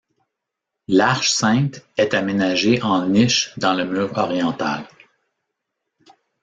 [0.87, 4.87] L’Arche sainte est aménagée en niche dans le mur oriental.